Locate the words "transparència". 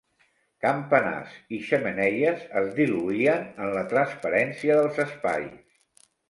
3.93-4.79